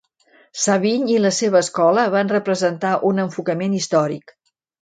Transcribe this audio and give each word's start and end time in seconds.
Savigny 0.61 1.11
i 1.15 1.19
la 1.25 1.31
seva 1.41 1.59
escola 1.65 2.07
van 2.17 2.33
representar 2.37 2.97
un 3.13 3.25
enfocament 3.29 3.81
històric. 3.83 4.39